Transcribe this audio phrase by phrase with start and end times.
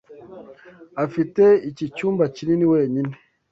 [1.05, 3.13] Afite iki cyumba kinini wenyine.